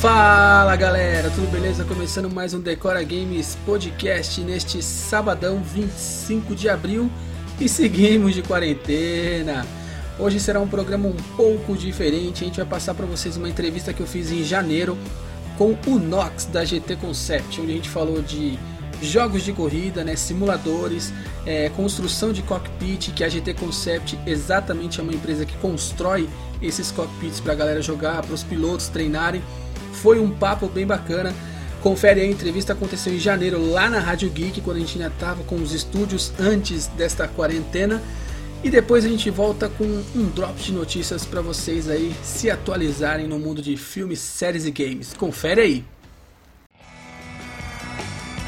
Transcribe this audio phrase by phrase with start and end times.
[0.00, 1.84] Fala galera, tudo beleza?
[1.84, 7.10] Começando mais um Decora Games podcast neste sabadão 25 de abril
[7.60, 9.66] e seguimos de quarentena.
[10.16, 12.44] Hoje será um programa um pouco diferente.
[12.44, 14.96] A gente vai passar para vocês uma entrevista que eu fiz em janeiro
[15.56, 18.56] com o Nox da GT Concept, onde a gente falou de
[19.02, 21.12] jogos de corrida, né, simuladores,
[21.44, 26.28] é, construção de cockpit, que a GT Concept exatamente é uma empresa que constrói
[26.62, 29.42] esses cockpits para a galera jogar, para os pilotos treinarem.
[29.98, 31.34] Foi um papo bem bacana.
[31.82, 35.12] Confere aí, a entrevista aconteceu em janeiro lá na Rádio Geek, quando a gente ainda
[35.14, 38.02] estava com os estúdios antes desta quarentena.
[38.62, 43.28] E depois a gente volta com um drop de notícias para vocês aí se atualizarem
[43.28, 45.14] no mundo de filmes, séries e games.
[45.14, 45.84] Confere aí.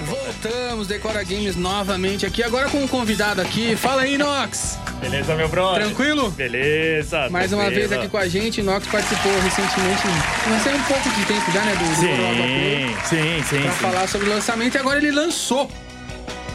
[0.05, 3.77] Voltamos, Decora Games novamente aqui, agora com um convidado aqui.
[3.77, 4.90] Fala aí, Nox!
[5.01, 5.85] Beleza, meu brother?
[5.87, 6.31] Tranquilo?
[6.31, 7.29] Beleza.
[7.31, 10.03] Mais uma vez aqui com a gente, Nox participou recentemente,
[10.47, 13.79] não um pouco de tempo já, né, do, do sim, sim, sim, Pra sim.
[13.79, 15.71] falar sobre o lançamento e agora ele lançou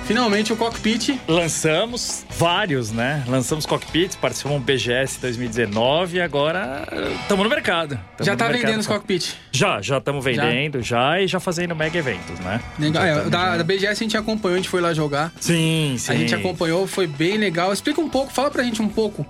[0.06, 1.20] finalmente o cockpit.
[1.28, 3.24] Lançamos vários, né?
[3.28, 6.88] Lançamos cockpits, participamos do BGS 2019 e agora
[7.22, 8.00] estamos no mercado.
[8.18, 8.62] Tamo já tá mercado.
[8.66, 9.34] vendendo os cockpit.
[9.52, 11.20] Já, já estamos vendendo, já?
[11.20, 12.62] e já fazendo mega eventos, né?
[12.80, 13.04] Legal.
[13.04, 13.58] Já É, tamo da, já.
[13.58, 15.32] da BGS a gente acompanhou, a gente foi lá jogar.
[15.40, 16.12] Sim, sim.
[16.12, 17.74] A gente acompanhou, foi bem legal.
[17.74, 19.26] Explica um pouco, fala pra gente um pouco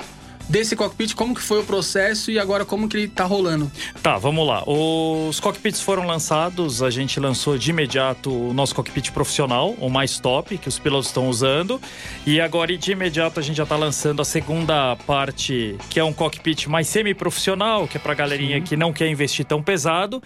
[0.49, 3.71] desse cockpit, como que foi o processo e agora como que ele tá rolando.
[4.01, 4.63] Tá, vamos lá.
[4.67, 10.19] Os cockpits foram lançados, a gente lançou de imediato o nosso cockpit profissional, o mais
[10.19, 11.81] top, que os pilotos estão usando.
[12.25, 16.13] E agora, de imediato, a gente já tá lançando a segunda parte, que é um
[16.13, 20.21] cockpit mais semi-profissional, que é pra galerinha que não quer investir tão pesado.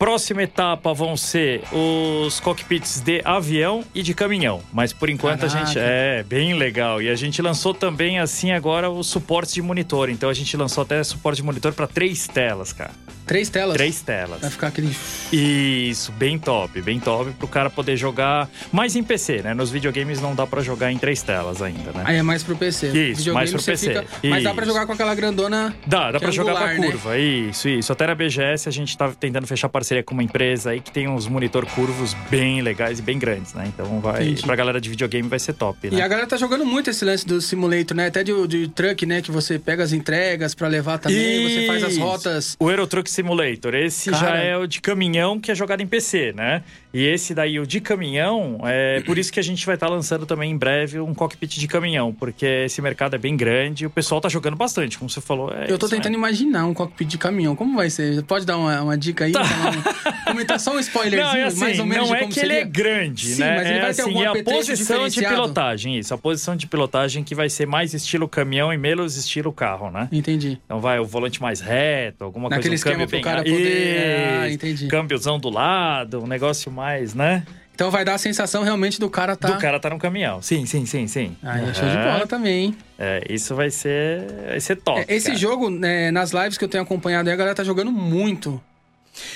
[0.00, 4.62] Próxima etapa vão ser os cockpits de avião e de caminhão.
[4.72, 5.74] Mas por enquanto a gente.
[5.74, 5.92] Caraca.
[5.92, 7.02] É, bem legal.
[7.02, 10.08] E a gente lançou também, assim, agora os suportes de monitor.
[10.08, 12.92] Então a gente lançou até suporte de monitor para três telas, cara.
[13.26, 13.76] Três telas.
[13.76, 14.40] Três telas.
[14.40, 14.96] Vai ficar aquele.
[15.32, 19.54] Isso, bem top, bem top pro cara poder jogar mais em PC, né?
[19.54, 22.02] Nos videogames não dá pra jogar em três telas ainda, né?
[22.06, 22.88] Aí é mais pro PC.
[22.88, 23.86] Isso, Videogame mais pro PC.
[23.86, 24.04] Fica...
[24.30, 25.76] Mas dá pra jogar com aquela grandona.
[25.86, 26.76] Dá, dá pra jogar pra né?
[26.76, 27.92] curva, isso, isso.
[27.92, 31.08] Até na BGS a gente tá tentando fechar parceria com uma empresa aí que tem
[31.08, 33.64] uns monitor curvos bem legais e bem grandes, né?
[33.66, 34.42] Então vai, Entendi.
[34.42, 35.98] pra galera de videogame vai ser top, né?
[35.98, 38.06] E a galera tá jogando muito esse lance do simulator, né?
[38.06, 39.20] Até de, de truck, né?
[39.20, 42.00] Que você pega as entregas pra levar também, você faz as Isso.
[42.00, 42.56] rotas.
[42.58, 44.38] O Euro Truck Simulator, esse já Cara.
[44.38, 46.62] é o de caminhão que é jogado em PC, né?
[46.92, 50.26] E esse daí, o de caminhão, é por isso que a gente vai estar lançando
[50.26, 53.90] também em breve um cockpit de caminhão, porque esse mercado é bem grande e o
[53.90, 55.50] pessoal tá jogando bastante, como você falou.
[55.52, 56.18] é Eu tô isso, tentando né?
[56.18, 57.54] imaginar um cockpit de caminhão.
[57.54, 58.22] Como vai ser?
[58.24, 59.32] Pode dar uma, uma dica aí?
[59.32, 61.34] Falar um- comentar só um spoilerzinho, Tá.
[61.34, 62.62] Não, é assim, mais ou menos não é como que ele seria?
[62.62, 63.56] é grande, Sim, né?
[63.56, 66.14] mas ele é vai ter assim, a posição de pilotagem, isso.
[66.14, 70.08] A posição de pilotagem que vai ser mais estilo caminhão e menos estilo carro, né?
[70.10, 70.58] Entendi.
[70.64, 73.22] Então vai o volante mais reto, alguma Naquele coisa, um esquema câmbio pro bem...
[73.22, 74.86] cara poder- Ah, entendi.
[74.88, 76.79] Câmbiozão do lado, um negócio mais,
[77.14, 77.44] né?
[77.74, 79.48] Então vai dar a sensação realmente do cara tá.
[79.48, 80.42] Do cara tá no caminhão.
[80.42, 81.34] Sim, sim, sim, sim.
[81.42, 82.76] Aí é show de bola também, hein?
[82.98, 85.00] É, isso vai ser, vai ser top.
[85.08, 85.38] É, Esse cara.
[85.38, 88.62] jogo, né, nas lives que eu tenho acompanhado aí, a galera tá jogando muito.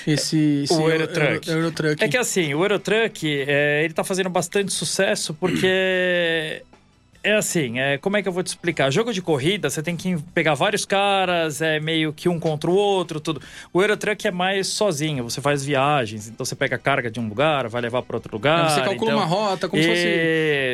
[0.05, 1.49] Esse, esse O Eurotruck.
[1.49, 2.03] Euro, Eurotruck.
[2.03, 6.61] É que assim, o Eurotruck, é, ele tá fazendo bastante sucesso porque.
[7.25, 8.91] É assim, é, como é que eu vou te explicar?
[8.91, 12.75] Jogo de corrida, você tem que pegar vários caras, é meio que um contra o
[12.75, 13.41] outro, tudo.
[13.73, 17.27] O Eurotruck é mais sozinho, você faz viagens, então você pega a carga de um
[17.27, 18.65] lugar, vai levar para outro lugar.
[18.65, 19.17] Aí você calcula então...
[19.17, 20.07] uma rota, como se fosse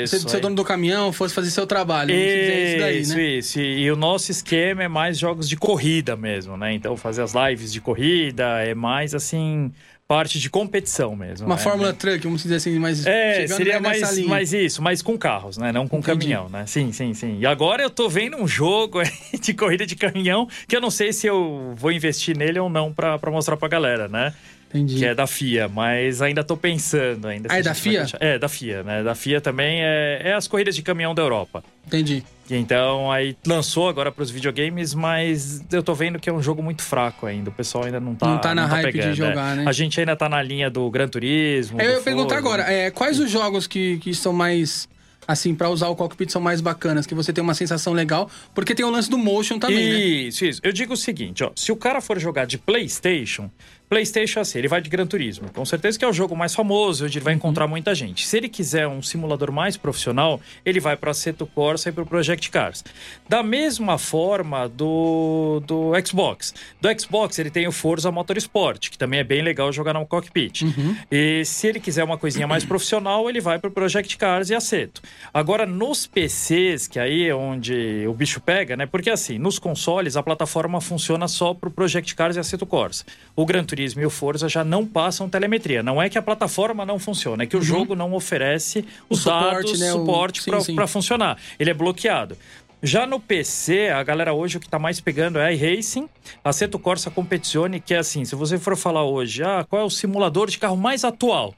[0.04, 0.42] Isso, você, ser aí.
[0.42, 2.14] dono do caminhão, fosse fazer seu trabalho.
[2.14, 3.24] Vamos dizer isso daí, Isso, né?
[3.24, 3.60] isso.
[3.62, 6.74] E o nosso esquema é mais jogos de corrida mesmo, né?
[6.74, 9.72] Então, fazer as lives de corrida é mais, assim,
[10.12, 11.48] parte de competição mesmo.
[11.48, 11.62] Uma né?
[11.62, 14.28] Fórmula Truck, vamos dizer assim, mais É, seria mais, linha.
[14.28, 15.72] mais isso, mais com carros, né?
[15.72, 16.20] Não com Entendi.
[16.20, 16.66] caminhão, né?
[16.68, 17.38] Sim, sim, sim.
[17.40, 19.00] E agora eu tô vendo um jogo
[19.42, 22.92] de corrida de caminhão que eu não sei se eu vou investir nele ou não
[22.92, 24.34] pra mostrar pra galera, né?
[24.74, 24.98] Entendi.
[24.98, 27.50] Que é da FIA, mas ainda tô pensando ainda.
[27.52, 28.06] Ah, é da FIA?
[28.20, 29.04] É, da FIA, né?
[29.04, 31.62] Da FIA também é, é as corridas de caminhão da Europa.
[31.86, 32.24] Entendi.
[32.50, 36.62] Então, aí lançou agora para os videogames, mas eu tô vendo que é um jogo
[36.64, 37.50] muito fraco ainda.
[37.50, 38.28] O pessoal ainda não tá.
[38.28, 39.56] Não tá na hype de pegando, jogar, é.
[39.58, 39.66] né?
[39.68, 41.82] A gente ainda tá na linha do Gran Turismo.
[41.82, 44.90] Eu do ia perguntar agora, é, quais os jogos que, que são mais.
[45.28, 48.74] Assim, pra usar o cockpit são mais bacanas, que você tem uma sensação legal, porque
[48.74, 50.00] tem o lance do motion também, né?
[50.00, 50.60] Isso, isso.
[50.64, 51.52] Eu digo o seguinte, ó.
[51.56, 53.50] Se o cara for jogar de PlayStation,
[53.92, 55.50] PlayStation assim, ele vai de Gran Turismo.
[55.54, 57.26] Com certeza que é o jogo mais famoso, onde ele Uhum.
[57.26, 58.26] vai encontrar muita gente.
[58.26, 62.06] Se ele quiser um simulador mais profissional, ele vai para Assetto Corsa e para o
[62.06, 62.86] Project Cars.
[63.28, 66.54] Da mesma forma do, do Xbox.
[66.80, 70.62] Do Xbox ele tem o Forza Motorsport, que também é bem legal jogar no cockpit.
[70.62, 70.96] Uhum.
[71.12, 74.56] E se ele quiser uma coisinha mais profissional, ele vai para o Project Cars e
[74.56, 75.02] Assetto.
[75.34, 78.86] Agora, nos PCs, que aí é onde o bicho pega, né?
[78.86, 83.04] Porque assim, nos consoles a plataforma funciona só para o Project Cars e Assetto Corsa.
[83.36, 85.82] O Gran Turismo Turismo e o Forza já não passam telemetria.
[85.82, 89.32] Não é que a plataforma não funciona, é que o jogo não oferece os Uhum.
[89.32, 89.94] O suporte, dados, né?
[89.94, 90.76] O- suporte sim.
[90.76, 91.38] para funcionar.
[91.60, 92.38] Ele é bloqueado.
[92.84, 96.08] Já no PC, a galera hoje o que tá mais pegando é iRacing,
[96.44, 99.90] Assetto Corsa Competizione, que é assim, se você for falar hoje, ah, qual é o
[99.90, 101.54] simulador de carro mais atual?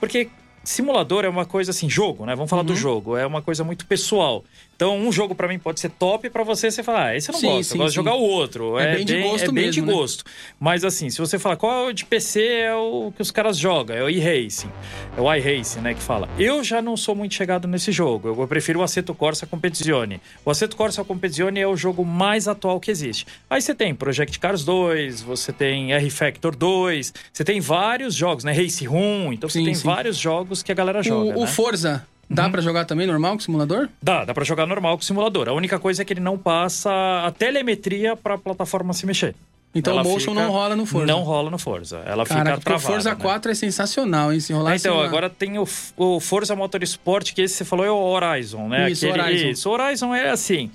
[0.00, 0.28] Porque
[0.64, 2.34] simulador é uma coisa assim, jogo, né?
[2.34, 2.66] Vamos falar Uhum.
[2.68, 4.44] do jogo, é uma coisa muito pessoal.
[4.78, 7.32] Então, um jogo pra mim pode ser top pra você você fala, ah, esse eu
[7.32, 7.96] não Sim, gosto, sim, eu gosto de sim.
[7.96, 8.78] jogar o outro.
[8.78, 9.92] É bem de gosto é bem mesmo, de né?
[9.92, 10.24] gosto.
[10.60, 13.58] Mas assim, se você falar qual é o de PC é o que os caras
[13.58, 14.70] jogam, é o e-racing,
[15.16, 16.28] é o iRacing, né, que fala.
[16.38, 20.20] Eu já não sou muito chegado nesse jogo, eu prefiro o Assetto Corsa Competizione.
[20.44, 23.26] O Assetto Corsa Competizione é o jogo mais atual que existe.
[23.50, 28.52] Aí você tem Project Cars 2, você tem R-Factor 2, você tem vários jogos, né,
[28.52, 31.46] Race Room, então você tem vários jogos que a galera joga, O, o né?
[31.48, 32.50] Forza, dá Uhum.
[32.52, 33.88] pra jogar também normal com o simulador?
[34.02, 35.48] Dá, dá pra jogar normal com o simulador.
[35.48, 36.90] A única coisa é que ele não passa
[37.24, 39.34] a telemetria pra plataforma se mexer.
[39.74, 41.06] Então Ela o motion fica- não rola no Forza.
[41.06, 41.98] Não rola no Forza.
[42.06, 42.86] Ela Caraca, fica porque o travada.
[42.86, 43.16] Forza né?
[43.20, 44.40] 4 é sensacional, hein?
[44.40, 47.90] Se rolar então, assim, agora tem o, o Forza Motorsport, que esse você falou é
[47.90, 48.90] o Horizon, né?
[48.90, 49.48] Isso, Horizon.
[49.48, 50.70] Isso, o Horizon é assim.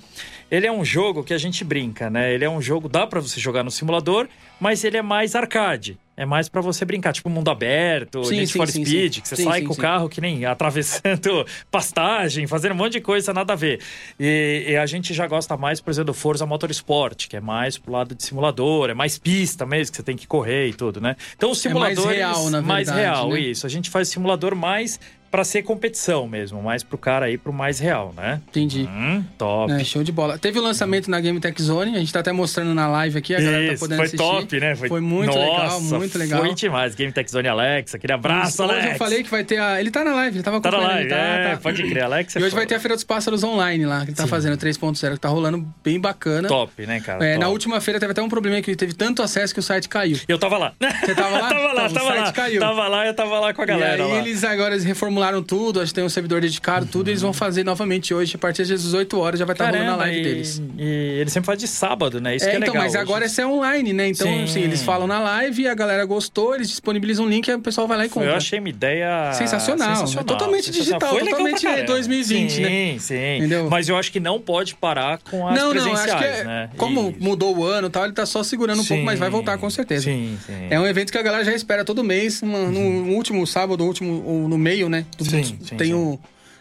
[0.48, 2.32] Ele é um jogo que a gente brinca, né?
[2.32, 4.28] Ele é um jogo, dá pra você jogar no simulador,
[4.60, 5.98] mas ele é mais arcade.
[6.16, 9.20] É mais pra você brincar, tipo mundo aberto, Sim, Need sim, for sim, Speed, sim.
[9.20, 13.32] que você sai com o carro que nem atravessando pastagem, fazendo um monte de coisa
[13.32, 13.80] nada a ver.
[14.18, 17.76] E, e a gente já gosta mais, por exemplo, do Forza Motorsport, que é mais
[17.78, 21.00] pro lado de simulador, é mais pista mesmo, que você tem que correr e tudo,
[21.00, 21.16] né?
[21.36, 23.40] Então os É mais real, na mais verdade, real, né?
[23.40, 23.66] isso.
[23.66, 25.00] A gente faz simulador mais
[25.34, 28.40] pra ser competição mesmo, mais pro cara aí pro mais real, né?
[28.50, 28.88] Entendi.
[28.88, 29.72] Hum, top.
[29.72, 30.38] É, show de bola.
[30.38, 33.34] Teve o lançamento na Game Tech Zone, a gente tá até mostrando na live aqui,
[33.34, 34.16] a galera tá Isso, podendo foi assistir.
[34.24, 34.76] top, né?
[34.76, 36.40] Foi muito legal, Nossa, muito legal.
[36.40, 36.94] Foi demais.
[36.94, 38.92] Game Tech Zone Alex, aquele abraço, Hoje Alex.
[38.92, 39.80] eu falei que vai ter a.
[39.80, 41.56] Ele tá na live, ele tava Tá na live, tá, é, tá.
[41.56, 42.36] pode crer, Alex.
[42.36, 42.68] é E hoje vai foda.
[42.68, 44.28] ter a Feira dos Pássaros online lá, que ele tá Sim.
[44.28, 46.46] fazendo 3.0, que tá rolando bem bacana.
[46.46, 47.24] Top, né, cara?
[47.24, 47.40] É, Top.
[47.44, 50.16] na última feira teve até um problema que teve tanto acesso que o site caiu.
[50.28, 50.74] Eu tava lá.
[51.04, 51.48] Você tava lá?
[51.48, 52.32] tava lá, Então, o tava site lá.
[52.32, 52.60] caiu.
[52.60, 54.18] Tava lá, eu tava lá com a galera e aí lá.
[54.18, 57.32] eles agora eles reformularam tudo, acho que tem um servidor dedicado, tudo, e eles vão
[57.32, 60.22] fazer novamente hoje, a partir das 18 horas já vai estar rolando a live e,
[60.22, 60.62] deles.
[60.78, 60.82] E
[61.20, 62.36] eles sempre fazem de sábado, né?
[62.36, 62.82] Isso É, que é então, legal.
[62.84, 64.08] mas Hoje- agora esse é online, né?
[64.08, 64.42] Então, Sim.
[64.44, 67.86] assim, eles falam na live, a galera gostou, eles disponibilizam um link e o pessoal
[67.88, 68.30] vai lá e compra.
[68.30, 70.04] Eu achei uma ideia Sensacional.
[70.04, 71.86] É totalmente digital, Foi legal totalmente pra caramba.
[71.92, 72.68] 2020, sim, né?
[72.68, 73.36] Sim, sim.
[73.38, 73.68] Entendeu?
[73.70, 76.44] Mas eu acho que não pode parar com as não, não, presenciais, acho que é,
[76.44, 76.70] né?
[76.76, 77.16] como Isso.
[77.20, 79.58] mudou o ano e tal, ele tá só segurando um pouco, Sim, mas vai voltar
[79.58, 80.04] com certeza.
[80.04, 80.66] Sim, sim.
[80.70, 84.22] É um evento que a galera já espera todo mês, no último sábado, no último,
[84.26, 85.03] ou no meio, né?
[85.18, 86.18] Sim, sim, tem sim.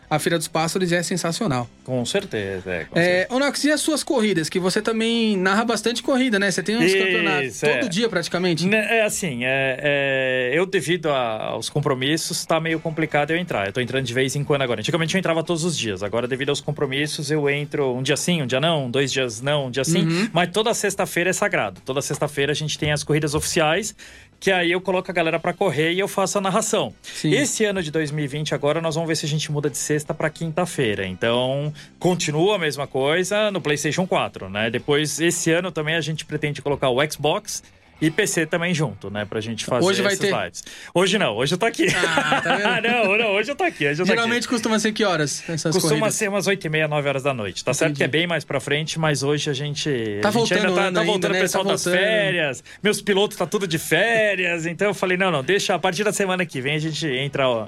[0.10, 1.68] A Feira dos Pássaros é sensacional.
[1.84, 2.84] Com certeza, é.
[2.86, 4.48] Com É, Onox, e as suas corridas?
[4.48, 6.51] Que você também narra bastante corrida, né?
[6.51, 7.78] Você tem uns Isso, campeonatos é.
[7.80, 8.68] todo dia praticamente.
[8.68, 13.66] Né, É assim, é, é, eu devido a- aos compromissos, tá meio complicado eu entrar.
[13.66, 14.81] Eu tô entrando de vez em quando agora.
[14.81, 16.04] Antigamente eu entrava todos os dias.
[16.04, 19.66] Agora, devido aos compromissos, eu entro um dia sim, um dia não, dois dias não,
[19.68, 20.06] um dia sim.
[20.06, 20.30] Uhum.
[20.31, 21.81] Mas toda sexta-feira é sagrado.
[21.84, 23.95] Toda sexta-feira a gente tem as corridas oficiais,
[24.44, 26.94] que aí eu coloco a galera pra correr e eu faço a narração.
[27.01, 27.31] Sim.
[27.31, 30.30] Esse ano de 2020 agora nós vamos ver se a gente muda de sexta pra
[30.30, 31.07] quinta-feira.
[31.07, 34.69] Então, continua a mesma coisa no PlayStation 4, né?
[34.69, 37.63] Depois esse ano também a gente pretende colocar o Xbox
[38.06, 39.26] e PC também junto, né?
[39.26, 40.32] Pra gente fazer Hoje vai ter?
[40.34, 40.64] lives.
[40.94, 41.88] Hoje não, hoje eu tô aqui.
[41.96, 42.88] Ah, tá vendo?
[42.88, 43.86] não, não, hoje eu tô aqui.
[43.86, 44.48] Eu tô Geralmente aqui.
[44.48, 46.16] costuma ser que horas essas Costuma corridas?
[46.16, 47.64] ser umas 8 e meia, 9 horas da noite.
[47.64, 47.98] Tá certo Entendi.
[48.00, 49.90] que é bem mais pra frente, mas hoje a gente.
[50.22, 51.38] Tá a gente voltando ainda tá, tá voltando né?
[51.40, 52.02] o pessoal Tá das voltando.
[52.02, 52.64] férias.
[52.83, 54.66] Meus pilotos tá tudo de férias.
[54.66, 57.48] Então eu falei, não, não, deixa a partir da semana que vem a gente entra
[57.48, 57.68] ó,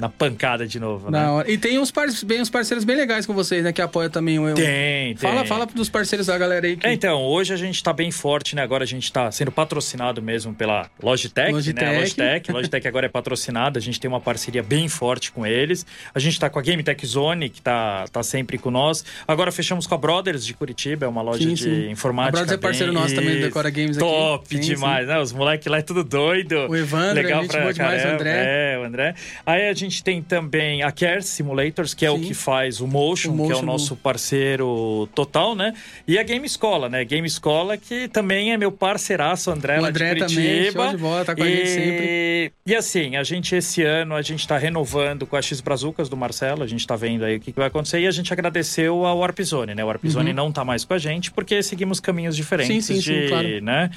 [0.00, 1.26] na pancada de novo, né?
[1.26, 1.50] Hora.
[1.50, 2.08] E tem uns, par...
[2.24, 3.72] bem, uns parceiros bem legais com vocês, né?
[3.72, 4.54] Que apoiam também o.
[4.54, 5.16] Tem, tem.
[5.16, 6.76] Fala, fala dos parceiros da galera aí.
[6.76, 6.86] Que...
[6.86, 8.62] É, então, hoje a gente tá bem forte, né?
[8.62, 11.84] Agora a gente tá sendo patrocinado mesmo pela Logitech, Logitech.
[11.84, 11.98] né?
[12.00, 12.52] Logitech.
[12.52, 15.84] Logitech agora é patrocinada, a gente tem uma parceria bem forte com eles.
[16.14, 19.04] A gente tá com a Game Tech Zone, que tá, tá sempre com nós.
[19.28, 21.90] Agora fechamos com a Brothers de Curitiba, é uma loja Sim, de sim.
[21.90, 22.38] informática.
[22.38, 23.42] A Brothers é parceiro bem- nosso também do.
[23.42, 24.06] Decora Games aqui.
[24.06, 25.18] Top Sim, demais, né?
[25.20, 26.66] Os moleques lá é tudo doido.
[26.68, 28.08] O Evandro, Legal gente pra demais, o.
[28.08, 28.30] André.
[28.74, 29.14] É, o André.
[29.44, 32.24] Aí a gente tem também a Care Simulators, que é o Sim.
[32.24, 35.74] que faz o Motion, O que é Motion o nosso parceiro total, né?
[36.06, 37.04] E a Game Escola, né?
[37.04, 40.82] Game Escola, que também é meu parceiraço, André, O lá André de também, Curitiba.
[40.84, 41.56] show de bola, tá com a e...
[41.56, 42.52] gente sempre.
[42.66, 46.16] E assim, a gente esse ano, a gente tá renovando com a X Brazucas do
[46.16, 49.04] Marcelo, a gente tá vendo aí o que, que vai acontecer, e a gente agradeceu
[49.04, 49.82] ao Warpzone, né?
[49.82, 52.80] O Warpzone não tá mais com a gente, porque seguimos caminhos diferentes Uhum.
[52.80, 53.60] Sim, sim, sim, de, claro.
[53.62, 53.90] né?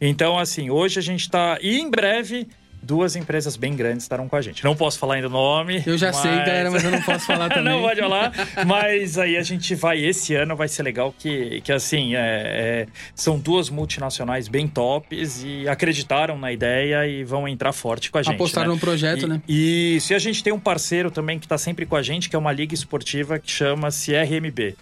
[0.00, 1.58] Então, assim, hoje a gente tá...
[1.60, 2.46] E em breve...
[2.82, 4.64] Duas empresas bem grandes estarão com a gente.
[4.64, 5.82] Não posso falar ainda o nome.
[5.86, 7.64] Eu já sei, galera, mas eu não posso falar também.
[7.74, 8.32] não pode falar.
[8.66, 10.02] Mas aí a gente vai.
[10.02, 15.44] Esse ano vai ser legal que, que assim, é, é, são duas multinacionais bem tops
[15.44, 18.34] e acreditaram na ideia e vão entrar forte com a gente.
[18.34, 18.74] Apostaram né?
[18.74, 19.42] no projeto, E- né?
[19.46, 20.12] Isso.
[20.12, 22.38] E a gente tem um parceiro também que está sempre com a gente, que é
[22.38, 24.74] uma liga esportiva que chama-se RMB,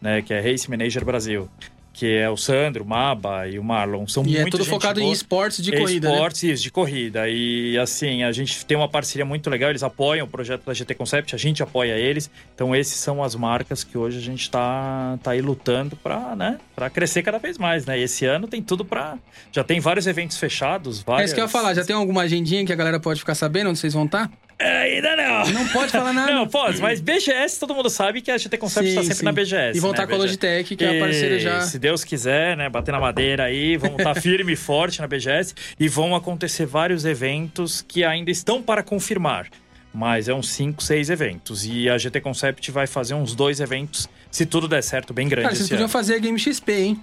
[0.00, 0.20] né?
[0.20, 1.48] Que é Race Manager Brasil.
[1.96, 4.06] Que é o Sandro, o Maba e o Marlon.
[4.06, 5.08] São E muito é tudo focado boa.
[5.08, 6.14] em esportes de corrida, né?
[6.14, 7.26] Esportes, isso, de corrida.
[7.26, 10.94] E assim, a gente tem uma parceria muito legal, eles apoiam o projeto da GT
[10.94, 12.30] Concept, a gente apoia eles.
[12.54, 16.58] Então, esses são as marcas que hoje a gente tá, tá aí lutando para né,
[16.74, 17.98] pra crescer cada vez mais, né?
[17.98, 19.16] E esse ano tem tudo para
[19.50, 21.30] Já tem vários eventos fechados, É várias...
[21.30, 21.72] isso que eu ia falar.
[21.72, 24.30] Já tem alguma agendinha que a galera pode ficar sabendo onde vocês vão estar?
[24.30, 25.52] É, Ainda não.
[25.52, 26.32] Não pode falar nada.
[26.32, 29.24] Não, pode, mas BGS todo mundo sabe que a GT Concept Sim, tá sempre sim.
[29.24, 29.76] na BGS.
[29.76, 30.16] E vão né, estar com a.
[30.16, 31.58] Logitech, que é a parceira já.
[31.58, 35.06] E, Se Deus quiser, né, bater na madeira aí, vamos estar firme e forte na
[35.06, 39.46] BGS e vão acontecer vários eventos que ainda estão para confirmar.
[39.92, 41.66] Mas é uns 5, 6 eventos.
[41.66, 45.44] E a GT Concept vai fazer uns dois eventos, se tudo der certo, bem grande
[45.44, 45.92] Cara, vocês podiam ano.
[45.92, 47.00] fazer a Game XP, hein?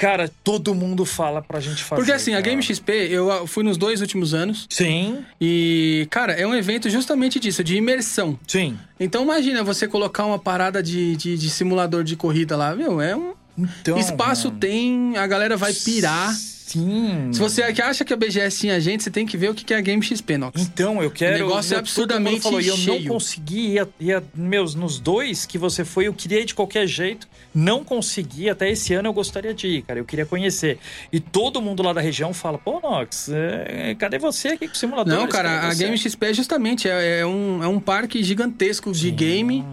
[0.00, 2.00] Cara, todo mundo fala pra gente fazer.
[2.00, 2.48] Porque assim, a cara.
[2.48, 4.66] Game XP, eu fui nos dois últimos anos.
[4.70, 8.38] Sim, E, cara, é um evento justamente disso, de imersão.
[8.46, 8.78] sim.
[8.98, 13.14] Então imagina você colocar uma parada de, de, de simulador de corrida lá, meu, é
[13.14, 13.34] um.
[13.58, 14.58] Então, espaço mano.
[14.60, 16.34] tem, a galera vai pirar.
[16.72, 17.32] Sim.
[17.32, 19.76] Se você acha que a BGS tinha gente, você tem que ver o que é
[19.76, 20.62] a Game XP, Nox.
[20.62, 21.34] Então, eu quero.
[21.44, 23.00] O negócio é meu, absurdamente falou, E eu cheio.
[23.00, 23.72] não consegui.
[23.72, 27.26] Ia, ia, meus, nos dois que você foi, eu queria ir de qualquer jeito.
[27.52, 28.48] Não consegui.
[28.48, 29.98] Até esse ano eu gostaria de ir, cara.
[29.98, 30.78] Eu queria conhecer.
[31.12, 34.76] E todo mundo lá da região fala: pô, Nox, é, cadê você aqui com o
[34.76, 35.12] simulador?
[35.12, 39.10] Não, cara, a Game XP é justamente é, é um, é um parque gigantesco de
[39.10, 39.64] game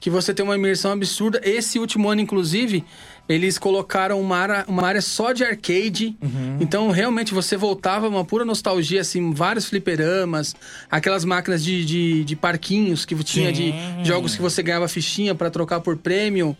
[0.00, 1.40] que você tem uma imersão absurda.
[1.42, 2.84] Esse último ano, inclusive,
[3.28, 6.16] eles colocaram uma área, uma área só de arcade.
[6.22, 6.58] Uhum.
[6.60, 10.54] Então, realmente, você voltava uma pura nostalgia, assim, vários fliperamas,
[10.90, 14.04] aquelas máquinas de, de, de parquinhos que tinha de Sim.
[14.04, 16.56] jogos que você ganhava fichinha pra trocar por prêmio.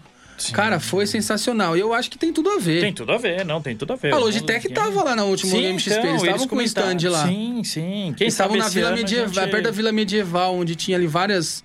[0.52, 1.76] Cara, foi sensacional.
[1.76, 2.80] E eu acho que tem tudo a ver.
[2.82, 4.12] Tem tudo a ver, não, tem tudo a ver.
[4.12, 6.99] A Logitech tava lá na última Sim, Game XP, então, eles estavam com um stand
[7.08, 7.26] lá.
[7.26, 8.14] Sim, sim.
[8.16, 11.64] Quem Eles estavam na Vila Medieval, gente- perto da Vila Medieval, onde tinha ali várias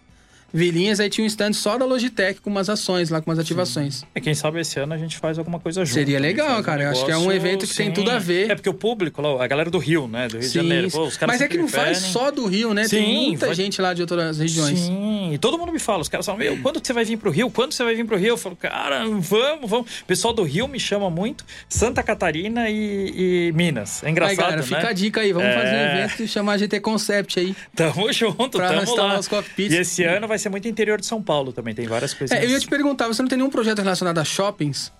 [0.54, 4.04] vilinhas, aí tinha um stand só da Logitech com umas ações lá, com umas ativações.
[4.14, 5.94] É, quem sabe esse ano a gente faz alguma coisa junto.
[5.94, 6.28] Seria né?
[6.28, 6.84] legal, Faz um cara.
[6.84, 7.92] Eu acho que é um negócio, evento que tem sim.
[7.94, 8.52] tudo a ver.
[8.52, 10.28] É porque o público, lá, a galera do Rio, né?
[10.28, 10.90] Do Rio de Sim, Janeiro.
[10.90, 10.98] sim.
[10.98, 12.88] Pô, os caras Mas é que não faz só do Rio, né?
[12.88, 14.80] tem Sim, muita vai- gente lá de outras regiões.
[14.80, 17.32] Sim, e todo mundo me fala, os caras falam, meu, quando você vai vir pro
[17.32, 17.50] Rio?
[17.50, 18.30] Quando você vai vir pro Rio?
[18.30, 20.02] Eu falo, cara, vamos, vamos.
[20.02, 24.04] O pessoal do Rio me chama muito, Santa Catarina e, e Minas.
[24.04, 24.64] É Aí, engraçado, galera, né?
[24.64, 25.32] fica a dica aí.
[25.34, 25.54] Vamos É.
[25.54, 27.56] fazer um evento e chamar a GT Concept aí.
[27.76, 29.20] Tamo junto, Pra tamo instalar lá.
[29.20, 29.74] os cockpits.
[29.74, 32.38] E esse ano vai ser muito interior de São Paulo também, tem várias coisas.
[32.38, 34.92] É, eu ia te perguntar, você não tem nenhum projeto relacionado a shoppings?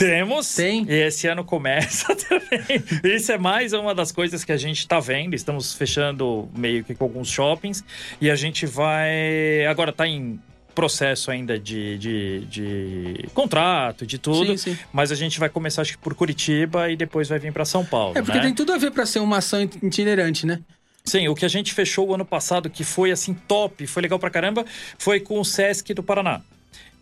[0.00, 0.54] Temos.
[0.54, 0.86] Tem.
[0.88, 2.82] E esse ano começa também.
[3.04, 5.34] Isso é mais uma das coisas que a gente tá vendo.
[5.34, 7.84] Estamos fechando meio que com alguns shoppings.
[8.18, 9.66] E a gente vai.
[9.66, 10.40] Agora tá em
[10.74, 14.56] processo ainda de, de, de contrato, de tudo.
[14.56, 14.78] Sim, sim.
[14.90, 17.84] Mas a gente vai começar, acho que por Curitiba e depois vai vir para São
[17.84, 18.16] Paulo.
[18.16, 18.44] É, porque né?
[18.44, 20.60] tem tudo a ver pra ser uma ação itinerante, né?
[21.04, 24.18] Sim, o que a gente fechou o ano passado, que foi assim top, foi legal
[24.18, 24.64] pra caramba,
[24.98, 26.42] foi com o Sesc do Paraná.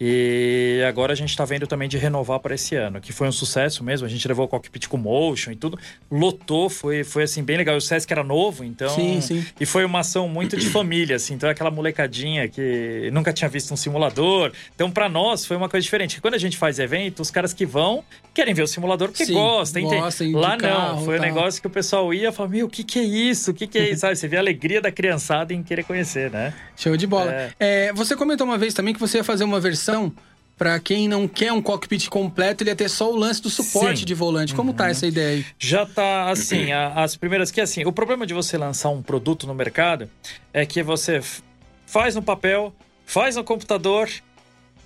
[0.00, 3.32] E agora a gente tá vendo também de renovar para esse ano, que foi um
[3.32, 4.06] sucesso mesmo.
[4.06, 5.78] A gente levou o cockpit com motion e tudo,
[6.10, 7.74] lotou, foi, foi assim bem legal.
[7.74, 8.90] E o Sesc era novo, então.
[8.90, 9.44] Sim, sim.
[9.58, 11.34] E foi uma ação muito de família, assim.
[11.34, 14.52] Então aquela molecadinha que nunca tinha visto um simulador.
[14.74, 16.20] Então para nós foi uma coisa diferente.
[16.20, 19.34] Quando a gente faz evento, os caras que vão querem ver o simulador porque Sim,
[19.34, 21.26] gostam, gostam Lá carro, não, foi um tal.
[21.26, 23.50] negócio que o pessoal ia e falava: Meu, o que, que é isso?
[23.50, 24.00] O que, que é isso?
[24.08, 24.14] Sabe?
[24.16, 26.54] Você vê a alegria da criançada em querer conhecer, né?
[26.76, 27.32] Show de bola.
[27.32, 27.52] É.
[27.58, 29.87] É, você comentou uma vez também que você ia fazer uma versão
[30.56, 34.00] pra quem não quer um cockpit completo, ele ia ter só o lance do suporte
[34.00, 34.04] Sim.
[34.06, 34.54] de volante.
[34.54, 35.46] Como tá essa ideia aí?
[35.58, 39.46] Já tá assim, a- as primeiras que assim, o problema de você lançar um produto
[39.46, 40.10] no mercado
[40.52, 41.20] é que você
[41.86, 42.74] faz no papel,
[43.06, 44.08] faz no computador,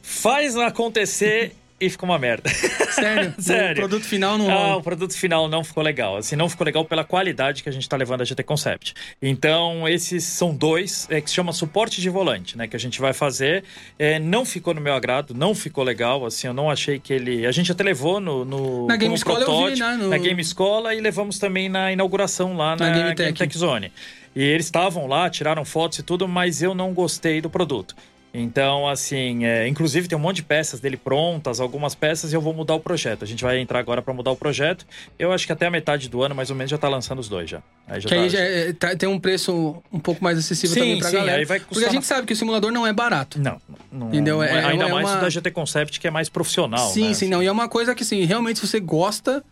[0.02, 1.54] faz acontecer
[1.86, 2.48] e fica uma merda.
[2.92, 3.34] Sério?
[3.38, 3.72] Sério.
[3.84, 6.16] O produto final não Ah, o produto final não ficou legal.
[6.16, 8.94] Assim, não ficou legal pela qualidade que a gente está levando a GT Concept.
[9.20, 12.66] Então, esses são dois, é, que se chama suporte de volante, né?
[12.66, 13.64] Que a gente vai fazer.
[13.98, 16.24] É, não ficou no meu agrado, não ficou legal.
[16.26, 17.46] Assim, eu não achei que ele.
[17.46, 18.44] A gente até levou no.
[18.44, 21.92] no Na Game Escola eu vi, né, no- Na Game Escola e levamos também na
[21.92, 23.38] inauguração lá na, Na Game Game, Tech.
[23.38, 23.92] Tech Zone.
[24.34, 27.94] E eles estavam lá, tiraram fotos e tudo, mas eu não gostei do produto.
[28.34, 32.40] Então, assim, é, inclusive tem um monte de peças dele prontas, algumas peças, e eu
[32.40, 33.22] vou mudar o projeto.
[33.22, 34.86] A gente vai entrar agora para mudar o projeto.
[35.18, 37.28] Eu acho que até a metade do ano, mais ou menos, já tá lançando os
[37.28, 37.62] dois já.
[37.86, 40.72] Aí já Que tá- aí já é- tá- tem um preço um pouco mais acessível
[40.74, 41.38] Sim, também pra sim, galera.
[41.40, 43.38] aí vai Porque custar a gente sabe que o simulador não é barato.
[43.38, 43.60] Não,
[43.92, 44.42] não Entendeu?
[44.42, 46.88] É- ainda é mais uma- o da GT Concept, que é mais profissional.
[46.90, 47.14] sim, né?
[47.14, 47.42] sim, não.
[47.42, 49.44] E é uma coisa que, assim, realmente se você gosta,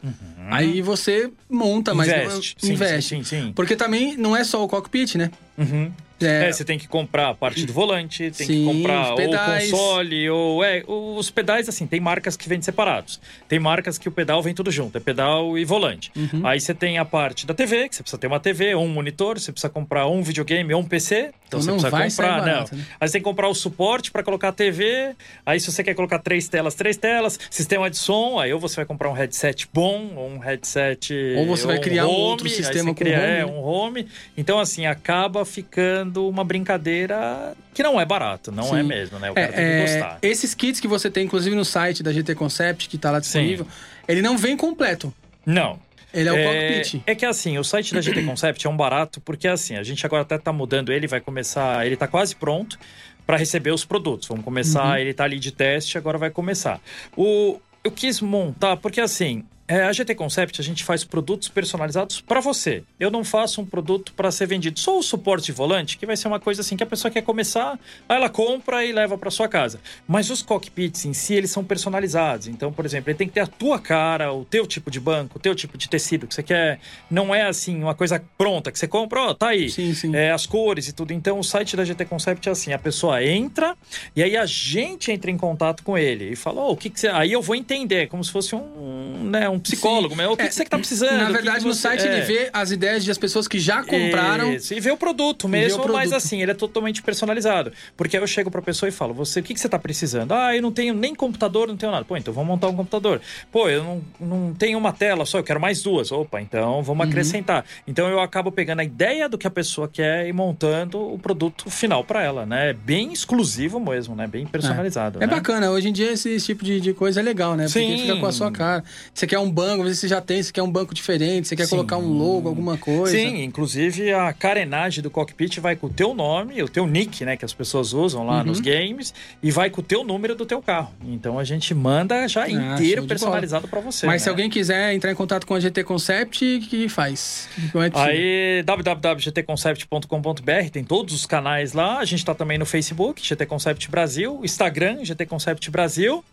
[0.51, 2.57] aí você monta, mas Investe.
[2.63, 3.09] não- Sim, investe.
[3.17, 3.53] sim, sim, sim.
[3.55, 5.31] Porque também não é só o cockpit, né?
[5.59, 5.93] Uhum.
[6.21, 9.21] É, é, você tem que comprar a parte do volante, tem Sim, que comprar ou
[9.21, 13.21] o console, ou é, os pedais, assim, tem marcas que vendem separados.
[13.49, 16.13] Tem marcas que o pedal vem tudo junto, é pedal e volante.
[16.15, 16.47] Uhum.
[16.47, 18.89] Aí você tem a parte da TV, que você precisa ter uma TV ou um
[18.89, 21.31] monitor, você precisa comprar um videogame ou um PC.
[21.47, 22.79] Então, então você não precisa comprar, barato, não.
[22.79, 22.87] Né?
[23.01, 25.15] Aí você tem que comprar o suporte para colocar a TV.
[25.45, 28.77] Aí se você quer colocar três telas, três telas, sistema de som, aí ou você
[28.77, 31.15] vai comprar um headset bom, ou um headset.
[31.39, 33.27] Ou você vai criar um outro sistema com cria, home.
[33.27, 34.09] É, um home.
[34.37, 38.79] Então, assim, acaba ficando uma brincadeira que não é barato, não é Sim.
[38.79, 39.31] é mesmo, né?
[39.31, 40.19] O cara é, tem que é, gostar.
[40.23, 43.65] Esses kits que você tem, inclusive no site da GT Concept, que tá lá disponível,
[43.65, 43.71] Sim.
[44.09, 45.13] ele não vem completo.
[45.45, 45.79] Não.
[46.13, 47.03] Ele é o é, cockpit.
[47.07, 50.05] É que assim, o site da GT Concept é um barato, porque assim, a gente
[50.05, 51.87] agora até tá mudando ele, vai começar.
[51.87, 52.79] Ele tá quase pronto
[53.27, 54.27] para receber os produtos.
[54.29, 54.97] Vamos começar, uhum.
[54.97, 56.81] ele tá ali de teste, agora vai começar.
[57.17, 62.21] O, eu quis montar, porque assim, é, a GT Concept a gente faz produtos personalizados
[62.21, 62.83] para você.
[62.99, 64.81] Eu não faço um produto para ser vendido.
[64.81, 67.23] Só o suporte de volante, que vai ser uma coisa assim que a pessoa quer
[67.23, 69.79] começar, aí ela compra e leva para sua casa.
[70.09, 72.49] Mas os cockpits em si, eles são personalizados.
[72.49, 75.39] Então, por exemplo, ele tem que ter a tua cara, o teu tipo de banco,
[75.39, 76.81] o teu tipo de tecido que você quer.
[77.09, 79.71] Não é assim uma coisa pronta que você compra, ó, tá aí.
[79.71, 80.17] Sim, sim.
[80.17, 81.13] É, as cores e tudo.
[81.13, 83.77] Então, o site da GT Concept é assim: a pessoa entra
[84.17, 86.99] e aí a gente entra em contato com ele e fala, oh, o que, que
[86.99, 87.07] você.
[87.07, 90.49] Aí eu vou entender, como se fosse um, né, um psicólogo, mas o que, é,
[90.49, 91.19] que você está precisando?
[91.19, 92.13] Na verdade, que que no site é.
[92.13, 94.53] ele vê as ideias das pessoas que já compraram.
[94.55, 95.97] Isso, e vê o produto mesmo, o produto.
[95.97, 97.73] mas assim, ele é totalmente personalizado.
[97.97, 99.79] Porque aí eu chego para a pessoa e falo: você, o que, que você está
[99.79, 100.33] precisando?
[100.33, 102.05] Ah, eu não tenho nem computador, não tenho nada.
[102.05, 103.21] Pô, então vamos montar um computador.
[103.51, 106.11] Pô, eu não, não tenho uma tela só, eu quero mais duas.
[106.13, 107.11] Opa, então vamos uhum.
[107.11, 107.65] acrescentar.
[107.87, 111.71] Então eu acabo pegando a ideia do que a pessoa quer e montando o produto
[111.71, 112.73] final para ela, né?
[112.73, 114.27] Bem exclusivo mesmo, né?
[114.27, 115.21] Bem personalizado.
[115.21, 115.35] É, é né?
[115.35, 117.65] bacana, hoje em dia esse tipo de, de coisa é legal, né?
[117.65, 117.99] Porque Sim.
[117.99, 118.85] fica com a sua cara.
[119.13, 121.71] Você quer um banco, você já tem, você quer um banco diferente, você quer Sim.
[121.71, 123.17] colocar um logo, alguma coisa.
[123.17, 127.37] Sim, inclusive a carenagem do cockpit vai com o teu nome, o teu nick, né,
[127.37, 128.47] que as pessoas usam lá uhum.
[128.47, 130.93] nos games, e vai com o teu número do teu carro.
[131.05, 134.07] Então a gente manda já ah, inteiro personalizado para você.
[134.07, 134.25] Mas né?
[134.25, 137.49] se alguém quiser entrar em contato com a GT Concept, o que faz?
[137.75, 141.99] É Aí www.gtconcept.com.br tem todos os canais lá.
[141.99, 146.25] A gente está também no Facebook, GT Concept Brasil, Instagram, GT Concept Brasil.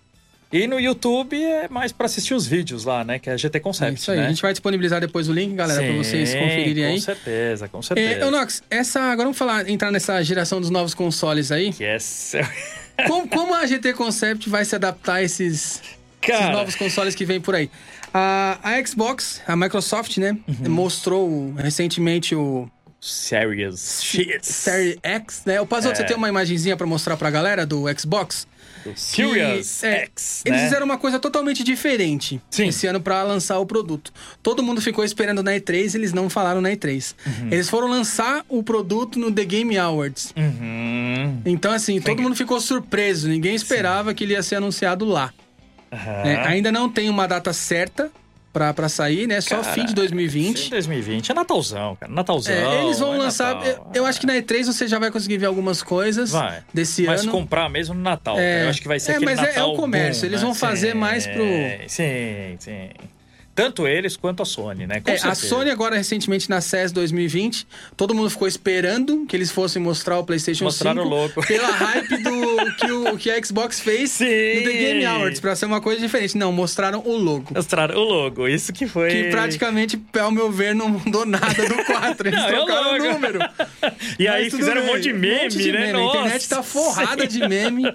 [0.51, 3.20] E no YouTube é mais para assistir os vídeos lá, né?
[3.20, 3.92] Que é GT Concept.
[3.92, 4.18] É isso aí.
[4.18, 4.25] Né?
[4.25, 6.93] A gente vai disponibilizar depois o link, galera, para vocês conferirem aí.
[6.95, 8.26] Com certeza, com certeza.
[8.26, 9.02] É, Nox, essa.
[9.02, 11.74] Agora vamos falar, entrar nessa geração dos novos consoles aí.
[11.80, 12.36] Yes.
[13.08, 15.82] como, como a GT Concept vai se adaptar a esses,
[16.24, 17.69] esses novos consoles que vem por aí?
[18.13, 20.38] A, a Xbox, a Microsoft, né?
[20.48, 20.69] Uhum.
[20.69, 22.69] Mostrou recentemente o.
[23.02, 24.39] Series X.
[24.41, 25.60] Series X, né?
[25.60, 25.95] O Pazoto, é.
[25.98, 28.48] você tem uma imagenzinha para mostrar pra galera do Xbox?
[28.95, 30.43] Series é, X.
[30.45, 30.65] Eles né?
[30.65, 32.67] fizeram uma coisa totalmente diferente Sim.
[32.67, 34.12] esse ano para lançar o produto.
[34.41, 37.15] Todo mundo ficou esperando na E3, eles não falaram na E3.
[37.26, 37.47] Uhum.
[37.52, 40.34] Eles foram lançar o produto no The Game Awards.
[40.36, 41.41] Uhum.
[41.45, 43.28] Então, assim, todo mundo ficou surpreso.
[43.28, 44.15] Ninguém esperava Sim.
[44.15, 45.34] que ele ia ser anunciado lá.
[45.91, 46.30] Uhum.
[46.30, 48.12] É, ainda não tem uma data certa
[48.58, 49.39] pra, pra sair, né?
[49.39, 50.58] Só cara, fim de 2020.
[50.58, 51.32] Fim de 2020.
[51.32, 52.12] É Natalzão, cara.
[52.12, 52.54] Natalzão.
[52.54, 53.56] É, eles vão é lançar.
[53.56, 56.63] Natal, eu, eu, acho que na E3 você já vai conseguir ver algumas coisas vai.
[56.74, 57.32] desse mas ano.
[57.32, 58.38] Mas comprar mesmo no Natal.
[58.39, 59.54] É, eu acho que vai ser é, aquele mas Natal.
[59.54, 60.22] É, é o comércio.
[60.24, 60.46] Boom, eles né?
[60.46, 61.43] vão fazer sim, mais pro.
[61.88, 62.89] Sim, sim.
[63.58, 65.02] Tanto eles quanto a Sony, né?
[65.04, 67.65] É, a Sony agora, recentemente, na CES 2020,
[67.98, 71.10] todo mundo ficou esperando que eles fossem mostrar o PlayStation Mostraram 5.
[71.10, 71.48] Mostraram o logo.
[71.48, 74.26] Pela hype do que, o, que a Xbox fez Sim.
[74.26, 76.38] no The Game Awards, pra ser uma coisa diferente.
[76.38, 77.48] Não, mostraram o logo.
[77.56, 79.10] Mostraram o logo, isso que foi...
[79.10, 82.28] Que praticamente, ao meu ver, não mudou nada do 4.
[82.28, 83.39] Eles não, é trocaram o número.
[84.20, 84.91] e aí fizeram bem.
[84.91, 85.80] um monte de meme, um monte de né?
[85.93, 86.00] Meme.
[86.00, 87.91] A internet tá forrada de meme,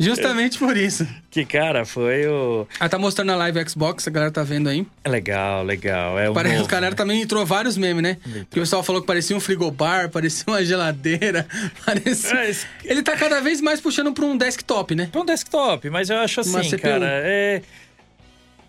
[0.00, 1.06] justamente por isso.
[1.32, 2.66] Que, cara, foi o...
[2.78, 4.86] Ah, tá mostrando a live Xbox, a galera tá vendo aí.
[5.02, 6.18] É legal, legal.
[6.18, 8.18] É o Parece que o cara também entrou vários memes, né?
[8.22, 11.46] Porque o pessoal falou que parecia um frigobar, parecia uma geladeira.
[11.86, 12.38] Parecia...
[12.38, 15.08] É, Ele tá cada vez mais puxando pra um desktop, né?
[15.10, 17.06] Pra um desktop, mas eu acho assim, cara.
[17.08, 17.62] É.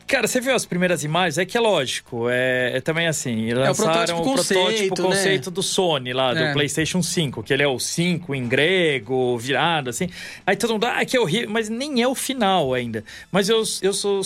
[0.07, 1.37] Cara, você viu as primeiras imagens?
[1.37, 2.29] É que é lógico.
[2.29, 3.51] É, é também assim.
[3.53, 5.07] Lançaram é o protótipo, o conceito, né?
[5.09, 6.53] conceito do Sony lá, do é.
[6.53, 10.09] PlayStation 5, que ele é o 5 em grego, virado, assim.
[10.45, 13.03] Aí todo mundo, ah, que é horrível, mas nem é o final ainda.
[13.31, 14.21] Mas eu, eu sou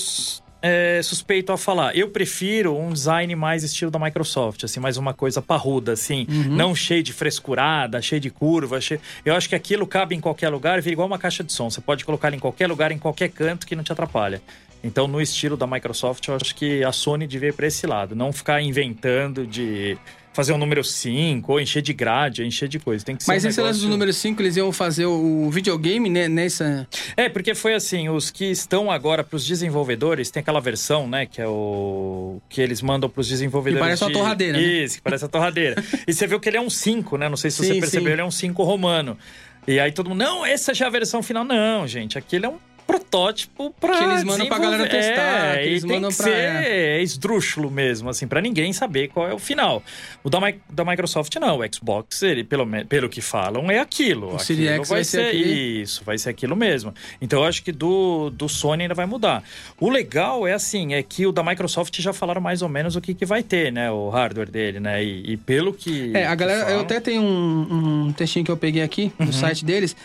[0.62, 1.96] é, suspeito a falar.
[1.96, 6.56] Eu prefiro um design mais estilo da Microsoft, assim, mais uma coisa parruda, assim, uhum.
[6.56, 8.82] não cheio de frescurada, cheio de curva.
[8.82, 9.00] Cheio...
[9.24, 11.70] Eu acho que aquilo cabe em qualquer lugar, vira igual uma caixa de som.
[11.70, 14.42] Você pode colocar em qualquer lugar, em qualquer canto que não te atrapalha.
[14.84, 18.16] Então, no estilo da Microsoft, eu acho que a Sony devia ir para esse lado,
[18.16, 19.98] não ficar inventando de
[20.38, 23.04] fazer um número 5, ou encher de grade, encher de coisa.
[23.04, 23.88] Tem que ser Mas um esse lance negócio...
[23.88, 26.88] do número 5, eles iam fazer o videogame né, nessa.
[27.16, 31.26] É, porque foi assim, os que estão agora para os desenvolvedores, tem aquela versão, né,
[31.26, 33.82] que é o que eles mandam para os desenvolvedores.
[33.82, 34.14] Que parece uma de...
[34.14, 34.64] torradeira, né?
[34.64, 35.84] Isso, que parece a torradeira.
[36.08, 37.28] e você viu que ele é um 5, né?
[37.28, 38.14] Não sei se Sim, você percebeu, sim.
[38.14, 39.18] ele é um 5 romano.
[39.68, 41.44] E aí todo mundo, não, essa já é a versão final.
[41.44, 45.68] Não, gente, aquele é um protótipo para Que eles mandam pra galera testar, É, que
[45.68, 49.40] eles tem mandam que pra- ser esdrúxulo mesmo, assim, para ninguém saber qual é o
[49.40, 49.84] final.
[50.24, 54.34] O da, da Microsoft não, o Xbox, ele, pelo, pelo que falam, é aquilo.
[54.34, 56.94] O Series Aquilo X vai ser isso, vai ser aquilo mesmo.
[57.22, 59.44] Então eu acho que do, do Sony ainda vai mudar.
[59.80, 63.02] O legal é assim, é que o da Microsoft já falaram mais ou menos o
[63.02, 63.92] que, que vai ter, né?
[63.92, 65.04] O hardware dele, né?
[65.04, 66.12] E, e pelo que.
[66.16, 66.62] É, a galera.
[66.62, 69.26] Eu falam- até tenho um, um textinho que eu peguei aqui Uhum.
[69.28, 69.96] no site deles.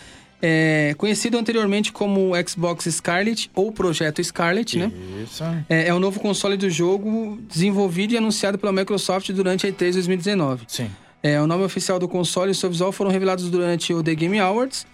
[0.44, 4.90] É, conhecido anteriormente como Xbox Scarlet ou Projeto Scarlet, né?
[5.22, 5.44] Isso.
[5.68, 9.92] É, é o novo console do jogo desenvolvido e anunciado pela Microsoft durante a E3
[9.92, 10.64] 2019.
[10.66, 10.90] Sim.
[11.22, 14.40] É, o nome oficial do console e seu visual foram revelados durante o The Game
[14.40, 14.84] Awards,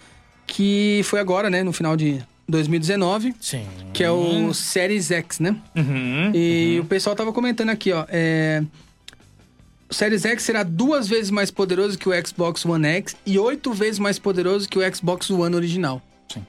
[0.45, 3.65] que foi agora, né, no final de 2019, Sim.
[3.93, 5.55] que é o Series X, né?
[5.75, 6.31] Uhum.
[6.33, 8.05] E o pessoal tava comentando aqui, ó.
[8.09, 8.63] É...
[9.89, 13.73] O Series X será duas vezes mais poderoso que o Xbox One X e oito
[13.73, 16.01] vezes mais poderoso que o Xbox One original.
[16.31, 16.45] Sim.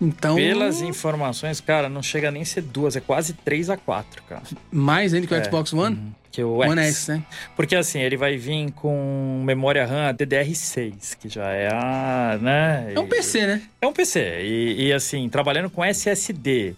[0.00, 4.22] Então, Pelas informações, cara, não chega nem a ser duas, é quase 3 a 4,
[4.24, 4.42] cara.
[4.70, 5.44] mais ainda que o É.
[5.44, 6.14] Xbox One.
[6.30, 6.96] Que o One X.
[6.96, 7.22] X, né?
[7.56, 12.38] Porque assim, ele vai vir com memória RAM DDR6, que já é a.
[12.42, 12.92] Né?
[12.94, 13.62] É um PC, né?
[13.80, 14.42] É um PC.
[14.42, 16.74] E, e, assim, trabalhando com SSD.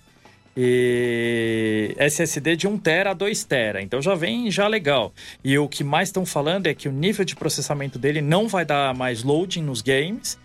[0.56, 3.82] E SSD de 1 tera a 2 tera.
[3.82, 5.12] Então já vem já legal.
[5.44, 8.64] E o que mais estão falando é que o nível de processamento dele não vai
[8.64, 10.38] dar mais loading nos games.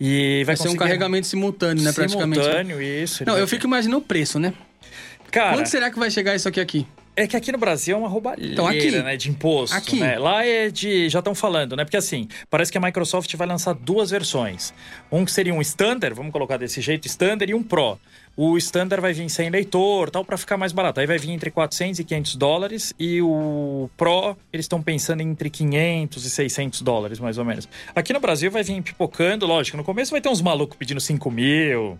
[0.00, 1.92] E vai, Vai ser um carregamento simultâneo, né?
[1.92, 2.40] Praticamente.
[2.40, 3.24] simultâneo, isso.
[3.26, 4.54] Não, eu fico imaginando o preço, né?
[5.30, 6.86] Cara, Quanto será que vai chegar isso aqui aqui?
[7.22, 8.90] É que aqui no Brasil é uma roubalheira, Então, aqui.
[8.90, 9.16] né?
[9.16, 9.98] De imposto, Aqui.
[10.00, 10.18] né?
[10.18, 11.08] Lá é de...
[11.08, 11.84] Já estão falando, né?
[11.84, 14.72] Porque assim, parece que a Microsoft vai lançar duas versões.
[15.10, 17.98] Um que seria um Standard, vamos colocar desse jeito, Standard, e um Pro.
[18.36, 21.00] O Standard vai vir sem leitor, tal, para ficar mais barato.
[21.00, 22.94] Aí vai vir entre 400 e 500 dólares.
[22.98, 27.68] E o Pro, eles estão pensando entre 500 e 600 dólares, mais ou menos.
[27.94, 29.76] Aqui no Brasil vai vir pipocando, lógico.
[29.76, 31.98] No começo vai ter uns malucos pedindo 5 mil...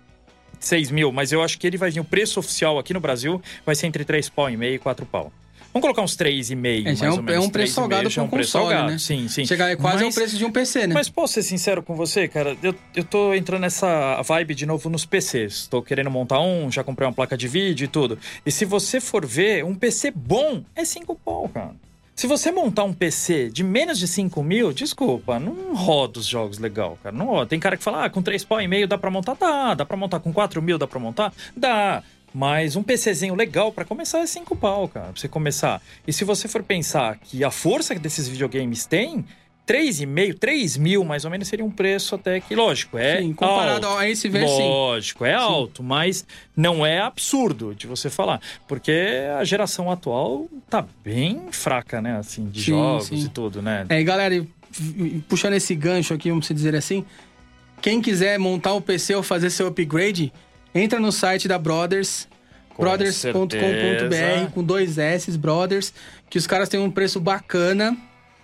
[0.61, 2.01] 6 mil, mas eu acho que ele vai vir.
[2.01, 5.05] O preço oficial aqui no Brasil vai ser entre 3 pau e meio e 4
[5.07, 5.33] pau.
[5.71, 7.45] Vamos colocar uns 3,5, É, mais já é um, ou menos.
[7.45, 8.91] é um preço 3,5 salgado para é um preço console, salgado.
[8.93, 8.99] né?
[8.99, 9.45] Sim, sim.
[9.45, 10.95] Chegar é quase Mas- ao preço de um PC, né?
[10.95, 12.57] Mas posso ser sincero com você, cara?
[12.63, 15.67] Eu, eu tô entrando nessa vibe de novo nos PCs.
[15.67, 18.19] Tô querendo montar um, já comprei uma placa de vídeo e tudo.
[18.47, 21.73] E se você for ver, um PC bom é 5 pau, cara.
[22.19, 26.59] Se você montar um PC de menos de 5 mil, desculpa, não roda os jogos
[26.59, 27.15] legal, cara.
[27.17, 27.47] Não roda.
[27.47, 29.37] Tem cara que fala, ah, com 3 pau e meio dá pra montar?
[29.37, 29.75] Dá.
[29.75, 31.33] Dá pra montar com 4 mil, dá pra montar?
[31.57, 32.03] Dá.
[32.35, 35.13] Mas um PCzinho legal pra começar é 5 pau, cara.
[35.13, 35.81] Pra você começar.
[36.09, 39.25] E se você for pensar que a força que desses videogames tem,
[39.69, 43.87] 3,5, 3 mil mais ou menos seria um preço até que, lógico, é Sim, comparado
[43.87, 43.99] alto.
[43.99, 44.63] a esse ver, sim.
[44.63, 46.25] Lógico, é alto, mas
[46.57, 48.41] não é absurdo de você falar.
[48.67, 48.91] Porque
[49.39, 52.17] a geração atual tá bem fraca, né?
[52.17, 53.25] Assim, de Sim, jogos sim.
[53.27, 53.85] e tudo, né?
[53.91, 54.47] É, e galera,
[55.29, 57.05] puxando esse gancho aqui, vamos dizer assim,
[57.83, 60.33] quem quiser montar o PC ou fazer seu upgrade,
[60.75, 62.27] entra no site da Brothers,
[62.75, 65.93] Com brothers.com.br, com dois S, Brothers,
[66.31, 67.95] que os caras têm um preço bacana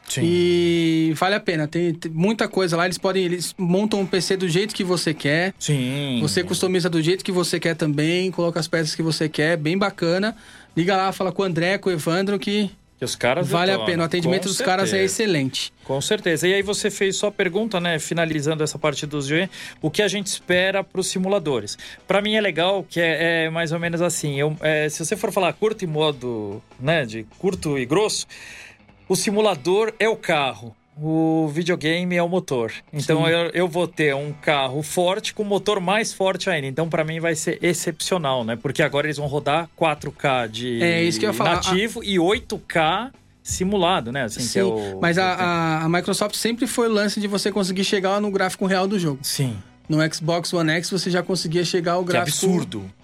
[0.09, 0.21] Sim.
[0.25, 1.67] e vale a pena.
[1.67, 5.13] Tem, tem muita coisa lá, eles podem, eles montam um PC do jeito que você
[5.15, 5.55] quer.
[5.59, 6.19] Sim.
[6.23, 9.77] Você customiza do jeito que você quer também, coloca as peças que você quer, bem
[9.79, 10.37] bacana.
[10.77, 13.79] Liga lá, fala com o André, com o Evandro, que Que os caras vale a
[13.81, 14.03] pena.
[14.03, 15.05] O atendimento Com dos caras é certeza.
[15.23, 15.73] excelente.
[15.85, 16.47] Com certeza.
[16.49, 17.99] E aí você fez só a pergunta, né?
[17.99, 19.49] Finalizando essa parte dos G,
[19.83, 21.77] o que a gente espera para os simuladores?
[22.07, 24.39] Para mim é legal que é, é mais ou menos assim.
[24.39, 27.05] Eu, é, se você for falar curto e modo, né?
[27.05, 28.27] De curto e grosso,
[29.09, 30.75] o simulador é o carro.
[30.97, 32.73] O videogame é o motor.
[32.93, 36.69] Então eu, eu vou ter um carro forte com motor mais forte ainda.
[36.69, 38.55] Então para mim vai ser excepcional, né?
[38.55, 41.03] Porque agora eles vão rodar 4K de É,
[41.43, 43.11] nativo e 8K
[43.43, 44.25] simulado, né?
[44.25, 47.27] Assim, que Sim, é o, mas a, a, a Microsoft sempre foi o lance de
[47.27, 49.19] você conseguir chegar no gráfico real do jogo.
[49.23, 49.57] Sim.
[49.89, 52.47] No Xbox One X você já conseguia chegar ao é gráfico.
[52.47, 52.81] absurdo.
[52.81, 53.04] Que é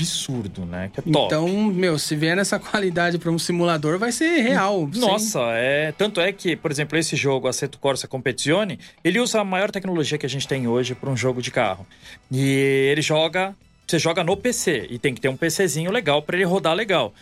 [0.00, 0.90] absurdo, né?
[0.92, 1.26] Que é top.
[1.26, 4.88] Então, meu, se vier nessa qualidade para um simulador, vai ser real.
[4.94, 5.92] Nossa, é.
[5.92, 10.18] Tanto é que, por exemplo, esse jogo, Assetto Corsa Competizione, ele usa a maior tecnologia
[10.18, 11.86] que a gente tem hoje para um jogo de carro.
[12.30, 13.54] E ele joga.
[13.86, 14.86] Você joga no PC.
[14.88, 17.12] E tem que ter um PCzinho legal para ele rodar legal.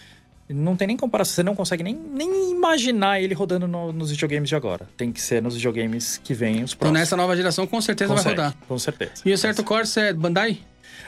[0.50, 4.48] Não tem nem comparação, você não consegue nem, nem imaginar ele rodando no- nos videogames
[4.48, 4.88] de agora.
[4.96, 7.00] Tem que ser nos videogames que vêm os Então, próximos.
[7.00, 8.58] nessa nova geração, com certeza Consegue, vai rodar.
[8.66, 9.12] Com certeza.
[9.26, 10.58] E o Certo Corsa é Bandai?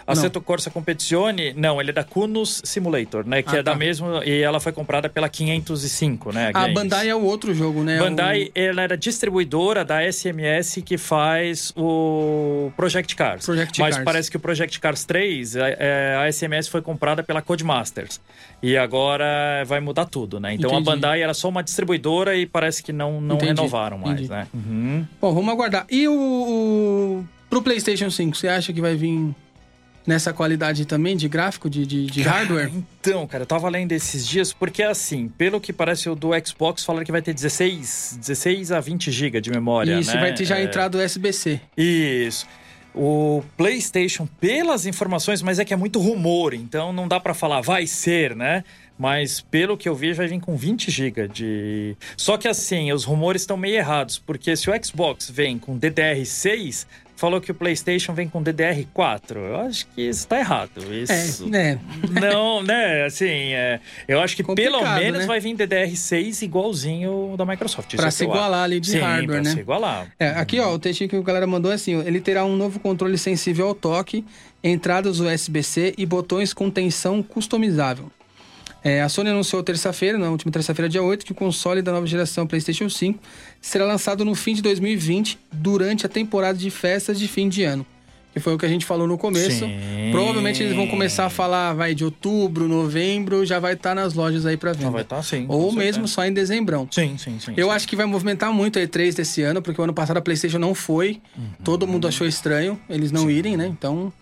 [0.07, 3.43] Assetto Corsa Competizione, não, ele é da Kunos Simulator, né?
[3.43, 3.77] Que Ah, é da tá.
[3.79, 4.25] mesma.
[4.25, 6.49] E ela foi comprada pela 505, né?
[6.49, 6.75] A Games.
[6.75, 7.99] Bandai é o outro jogo, né?
[7.99, 13.45] Bandai, ela era distribuidora da SMS que faz o Project Cars.
[13.45, 14.05] Project Mas Cars.
[14.05, 18.21] parece que o Project Cars 3, é, é, a SMS foi comprada pela Codemasters.
[18.63, 19.25] E agora
[19.67, 20.55] vai mudar tudo, né?
[20.55, 20.89] Então Entendi.
[20.89, 24.31] a Bandai era só uma distribuidora e parece que não, não Entendi, renovaram mais, entendi.
[24.31, 24.47] né?
[24.53, 25.07] Uhum.
[25.17, 25.21] O...
[25.21, 25.87] Bom, vamos aguardar.
[25.91, 27.25] E o, o...
[27.49, 29.35] Pro PlayStation 5, você acha que vai vir
[30.11, 32.71] nessa qualidade também de gráfico, de, de, de hardware?
[33.01, 36.85] Então, cara, eu tava lendo esses dias, porque assim, pelo que parece o do Xbox,
[36.85, 40.21] falaram que vai ter 16, 16 a 20 GB de memória, Isso, né?
[40.21, 40.65] vai ter já É.
[40.65, 41.61] entrado USB-C.
[41.77, 42.47] Isso.
[42.93, 47.61] O PlayStation, pelas informações, mas é que é muito rumor, então não dá pra falar
[47.61, 48.65] vai ser, né?
[48.99, 51.97] Mas pelo que eu vi, vai vir com 20 GB de.
[52.17, 56.85] Só que assim, os rumores estão meio errados, porque se o Xbox vem com DDR6,
[57.21, 59.37] falou que o PlayStation vem com DDR4.
[59.37, 60.71] Eu acho que isso tá errado.
[60.91, 61.45] Isso.
[61.45, 61.79] É, né?
[62.19, 63.05] Não, né?
[63.05, 63.79] Assim, é,
[64.09, 65.27] eu acho que pelo Complicado, menos né?
[65.27, 67.95] vai vir DDR6 igualzinho da Microsoft.
[67.95, 69.51] Pra se é eu igualar ali de Sim, hardware, pra né?
[69.51, 70.11] se igualar.
[70.19, 72.81] É, aqui, ó, o textinho que o galera mandou é assim: ele terá um novo
[72.81, 74.25] controle sensível ao toque,
[74.65, 78.11] entradas USB-C e botões com tensão customizável.
[78.83, 82.07] É, a Sony anunciou terça-feira, na última terça-feira, dia 8, que o console da nova
[82.07, 83.19] geração PlayStation 5
[83.61, 87.85] será lançado no fim de 2020, durante a temporada de festas de fim de ano.
[88.33, 89.65] Que foi o que a gente falou no começo.
[89.65, 90.11] Sim.
[90.13, 94.47] Provavelmente eles vão começar a falar, vai, de outubro, novembro, já vai estar nas lojas
[94.47, 94.85] aí pra venda.
[94.85, 95.47] Não vai estar sim.
[95.49, 96.87] Ou mesmo só em dezembrão.
[96.91, 97.55] Sim, sim, sim.
[97.57, 97.75] Eu sim.
[97.75, 100.59] acho que vai movimentar muito a E3 desse ano, porque o ano passado a PlayStation
[100.59, 101.21] não foi.
[101.37, 101.51] Uhum.
[101.65, 103.67] Todo mundo achou estranho eles não irem, né?
[103.67, 104.13] Então,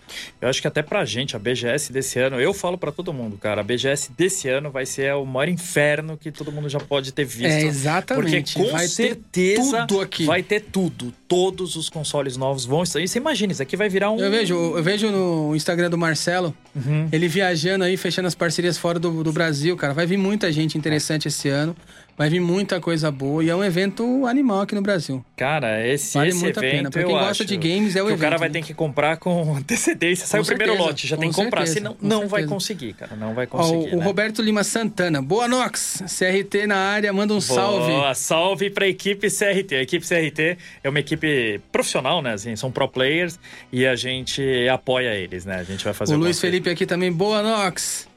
[0.40, 3.36] Eu acho que até pra gente, a BGS desse ano, eu falo pra todo mundo,
[3.36, 7.12] cara, a BGS desse ano vai ser o maior inferno que todo mundo já pode
[7.12, 7.46] ter visto.
[7.46, 8.54] é exatamente.
[8.54, 10.24] Porque com vai ter certeza tudo aqui.
[10.24, 11.12] vai ter tudo.
[11.26, 13.00] Todos os consoles novos vão estar.
[13.00, 14.18] E você imagina, isso aqui vai virar um.
[14.20, 17.08] Eu vejo, eu vejo no Instagram do Marcelo, Uhum.
[17.10, 19.92] ele viajando aí, fechando as parcerias fora do, do Brasil, cara.
[19.92, 21.74] Vai vir muita gente interessante esse ano.
[22.18, 23.44] Vai vir muita coisa boa.
[23.44, 25.24] E é um evento animal aqui no Brasil.
[25.36, 26.76] Cara, esse, Vale esse muito a evento.
[26.76, 26.90] pena.
[26.90, 28.18] Pra quem gosta de games, é o que evento.
[28.18, 28.54] O cara vai né?
[28.54, 30.26] ter que comprar com antecedência.
[30.26, 31.64] Sai Com o primeiro certeza, lote, já tem que comprar.
[31.64, 32.48] certeza, Senão, não vai certeza.
[32.48, 33.14] conseguir, cara.
[33.14, 33.94] Não vai Ó, conseguir.
[33.94, 34.04] o né?
[34.04, 35.22] Roberto Lima Santana.
[35.22, 37.92] Boa Nox, CRT na área, manda um salve.
[37.92, 39.76] Boa, salve pra equipe CRT.
[39.76, 42.32] A equipe CRT é uma equipe profissional, né?
[42.32, 43.38] Assim, são pro players
[43.72, 45.56] e a gente apoia eles, né?
[45.60, 46.40] A gente vai fazer O Luiz.
[46.40, 47.12] Felipe aqui também.
[47.12, 48.08] Boa Nox.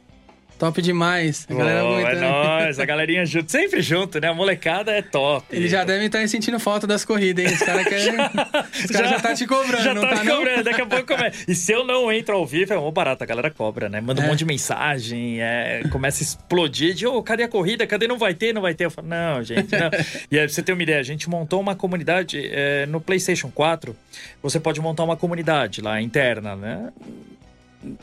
[0.61, 1.47] Top demais.
[1.49, 2.21] A galera Boa, é aguentando.
[2.31, 4.27] nóis, a galerinha junto, sempre junto, né?
[4.27, 5.43] A molecada é top.
[5.49, 7.51] Eles já devem estar sentindo falta das corridas, hein?
[7.51, 8.13] Os caras querem.
[8.85, 10.37] Os caras já, tá te cobrando, já não tá tá, me não?
[10.37, 11.45] cobrando, daqui a pouco começa.
[11.47, 13.99] E se eu não entro ao vivo, é mó barato, a galera cobra, né?
[14.01, 14.27] Manda um É.
[14.27, 17.87] monte de mensagem, é, começa a explodir de, ô, cadê a corrida?
[17.87, 18.07] Cadê?
[18.07, 18.85] Não vai ter, não vai ter.
[18.85, 19.89] Eu falo, não, gente, não.
[20.29, 23.49] e aí, pra você ter uma ideia, a gente montou uma comunidade é, no PlayStation
[23.49, 23.95] 4,
[24.43, 26.89] você pode montar uma comunidade lá interna, né?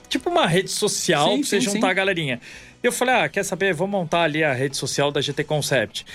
[0.09, 1.91] Tipo uma rede social Sim, pra você sim, juntar sim.
[1.91, 2.41] a galerinha.
[2.83, 3.75] Eu falei, ah, quer saber?
[3.75, 6.07] Vou montar ali a rede social da GT Concept.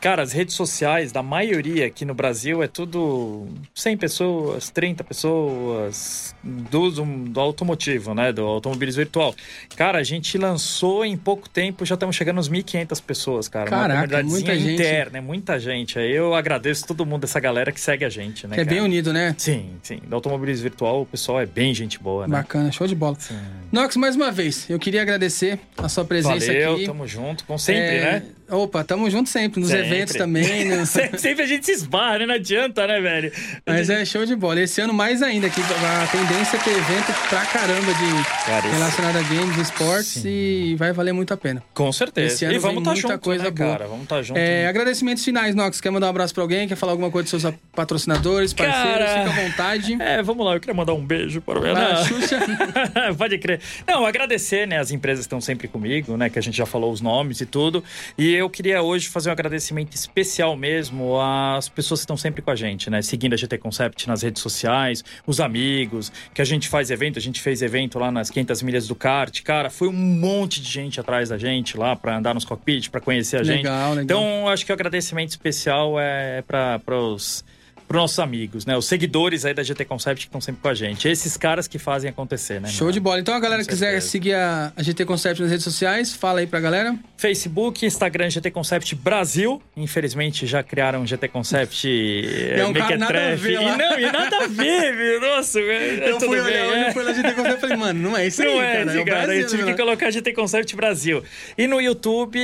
[0.00, 6.34] Cara, as redes sociais da maioria aqui no Brasil é tudo 100 pessoas, 30 pessoas
[6.42, 8.32] do, do, automotivo, né?
[8.32, 9.34] Do automobilismo virtual.
[9.76, 13.68] Cara, a gente lançou em pouco tempo, já estamos chegando nos 1.500 pessoas, cara.
[13.68, 14.74] Caraca, muita gente.
[14.74, 15.98] interna, é muita gente.
[15.98, 18.54] Eu agradeço todo mundo, essa galera que segue a gente, né?
[18.54, 18.86] Que é bem cara?
[18.86, 19.34] unido, né?
[19.36, 20.00] Sim, sim.
[20.06, 22.38] Do automobilismo virtual, o pessoal é bem gente boa, né?
[22.38, 23.16] Bacana, show de bola.
[23.18, 23.38] Sim.
[23.70, 26.86] Nox, mais uma vez, eu queria agradecer a sua presença Valeu, aqui.
[26.86, 28.22] tamo junto, como sempre, É, né?
[28.50, 29.86] Opa, tamo junto sempre, nos Sempre.
[29.86, 30.64] eventos também.
[30.64, 30.84] né?
[31.16, 32.26] sempre, a gente se esbarra, né?
[32.26, 33.32] Não adianta, né, velho?
[33.66, 34.60] Mas é show de bola.
[34.60, 39.16] Esse ano mais ainda, que a tendência é ter evento pra caramba de Cara, relacionado
[39.16, 40.28] a games, esportes Sim.
[40.28, 41.62] e vai valer muito a pena.
[41.74, 42.34] Com certeza.
[42.34, 43.70] Esse ano e vamos vem estar muita junto, coisa né, boa.
[43.72, 43.86] cara?
[43.86, 44.38] Vamos estar junto.
[44.38, 45.80] É, agradecimentos finais, Nox.
[45.80, 46.66] Quer mandar um abraço pra alguém?
[46.68, 48.90] Quer falar alguma coisa dos seus patrocinadores, parceiros?
[49.06, 49.96] Cara, Fica à vontade.
[50.00, 52.04] É, vamos lá, eu queria mandar um beijo para o Não.
[52.04, 52.38] Xuxa.
[53.16, 53.60] Pode crer.
[53.86, 56.92] Não, agradecer, né, as empresas que estão sempre comigo, né, que a gente já falou
[56.92, 57.82] os nomes e tudo.
[58.18, 62.50] E eu queria hoje fazer um agradecimento especial mesmo às pessoas que estão sempre com
[62.50, 66.68] a gente, né, seguindo a GT Concept nas redes sociais, os amigos, que a gente
[66.68, 69.42] faz evento, a gente fez evento lá nas 500 milhas do kart.
[69.42, 73.00] Cara, foi um monte de gente atrás da gente lá para andar nos cockpits, para
[73.00, 73.58] conhecer a gente.
[73.58, 74.04] Legal, legal.
[74.04, 77.44] Então, acho que o agradecimento especial é para os
[77.90, 78.76] pros nossos amigos, né?
[78.76, 81.08] Os seguidores aí da GT Concept que estão sempre com a gente.
[81.08, 82.68] Esses caras que fazem acontecer, né?
[82.68, 82.92] Show mano?
[82.92, 83.18] de bola.
[83.18, 86.46] Então a galera que quiser seguir a, a GT Concept nas redes sociais, fala aí
[86.46, 86.94] pra galera.
[87.16, 89.60] Facebook, Instagram GT Concept Brasil.
[89.76, 91.88] Infelizmente já criaram GT Concept
[92.54, 93.76] é um cara nada a ver e lá.
[93.76, 95.20] não, e nada a ver, meu.
[95.20, 96.88] Nossa, é, eu tudo fui bem, olhar, é.
[96.90, 99.00] eu fui lá GT Concept e falei, mano, não é isso Não aí, é, cara.
[99.00, 99.26] é cara.
[99.26, 99.72] Brasil, eu tive né?
[99.72, 101.24] que colocar GT Concept Brasil.
[101.58, 102.38] E no YouTube,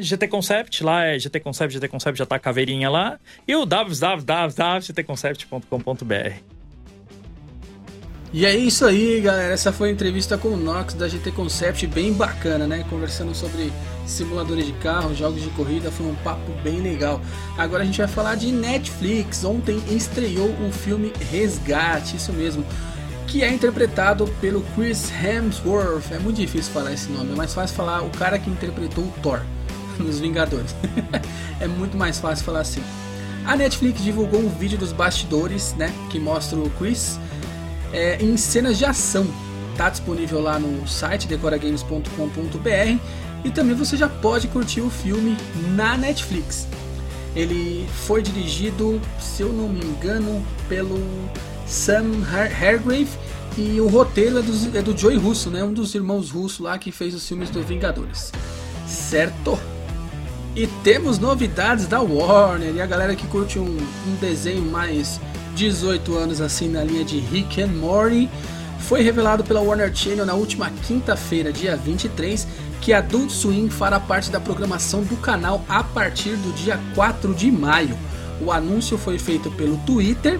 [0.00, 3.18] GT Concept, lá é GT Concept, GT Concept já tá a caveirinha lá.
[3.48, 3.66] E o
[4.92, 6.62] www.gtconcept.com.br.
[8.34, 9.52] E é isso aí, galera.
[9.52, 12.82] Essa foi a entrevista com o Nox da GT Concept, bem bacana, né?
[12.88, 13.70] Conversando sobre
[14.06, 17.20] simuladores de carro, jogos de corrida, foi um papo bem legal.
[17.58, 19.44] Agora a gente vai falar de Netflix.
[19.44, 22.64] Ontem estreou o filme Resgate, isso mesmo,
[23.26, 26.10] que é interpretado pelo Chris Hemsworth.
[26.10, 29.12] É muito difícil falar esse nome, é mais fácil falar o cara que interpretou o
[29.22, 29.42] Thor
[30.00, 30.74] nos Vingadores.
[31.60, 32.82] é muito mais fácil falar assim.
[33.44, 37.18] A Netflix divulgou um vídeo dos bastidores, né, que mostra o Chris
[37.92, 39.26] é, em cenas de ação.
[39.72, 42.98] Está disponível lá no site decoragames.com.br
[43.44, 45.36] e também você já pode curtir o filme
[45.74, 46.68] na Netflix.
[47.34, 51.00] Ele foi dirigido, se eu não me engano, pelo
[51.66, 53.08] Sam Hargrave
[53.56, 55.64] e o roteiro é do, é do Joey Russo, né?
[55.64, 58.30] um dos irmãos Russo lá que fez os filmes do Vingadores.
[58.86, 59.58] Certo?
[60.54, 65.18] E temos novidades da Warner e a galera que curte um, um desenho mais
[65.54, 68.28] 18 anos assim na linha de Rick and Morty,
[68.80, 72.46] foi revelado pela Warner Channel na última quinta-feira, dia 23,
[72.82, 77.50] que Adult Swim fará parte da programação do canal a partir do dia 4 de
[77.50, 77.96] maio.
[78.38, 80.38] O anúncio foi feito pelo Twitter,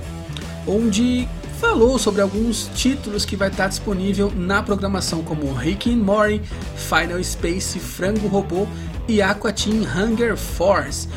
[0.66, 1.27] onde
[1.59, 6.42] falou sobre alguns títulos que vai estar disponível na programação como Rick and Morty,
[6.77, 8.66] Final Space, Frango Robô
[9.08, 11.08] e Aqua Teen Hunger Force.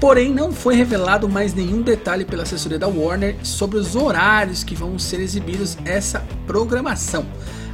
[0.00, 4.74] Porém, não foi revelado mais nenhum detalhe pela assessoria da Warner sobre os horários que
[4.74, 7.24] vão ser exibidos essa programação.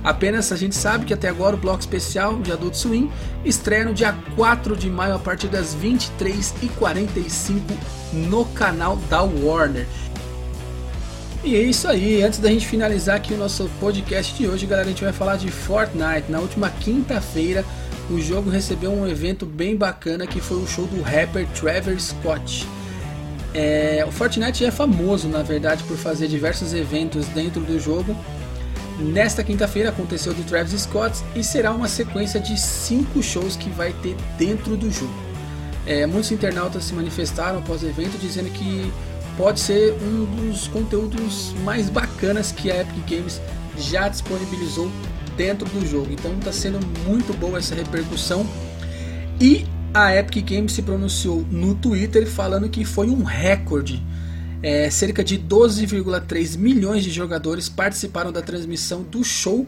[0.04, 3.10] Apenas a gente sabe que até agora o bloco especial de Adult Swim
[3.44, 7.60] estreia no dia 4 de maio a partir das 23h45
[8.12, 9.86] no canal da Warner.
[11.42, 14.86] E é isso aí, antes da gente finalizar aqui o nosso podcast de hoje, galera,
[14.86, 16.24] a gente vai falar de Fortnite.
[16.28, 17.64] Na última quinta-feira,
[18.10, 22.66] o jogo recebeu um evento bem bacana que foi o show do rapper Trevor Scott.
[23.54, 28.16] É, o Fortnite é famoso, na verdade, por fazer diversos eventos dentro do jogo.
[28.98, 33.92] Nesta quinta-feira aconteceu do Travis Scott e será uma sequência de cinco shows que vai
[34.02, 35.14] ter dentro do jogo.
[35.86, 38.92] É, muitos internautas se manifestaram após o evento dizendo que
[39.36, 43.40] pode ser um dos conteúdos mais bacanas que a Epic Games
[43.78, 44.90] já disponibilizou
[45.38, 46.08] dentro do jogo.
[46.12, 48.44] Então está sendo muito boa essa repercussão.
[49.40, 54.02] E a Epic Games se pronunciou no Twitter falando que foi um recorde.
[54.60, 59.64] É, cerca de 12,3 milhões de jogadores participaram da transmissão do show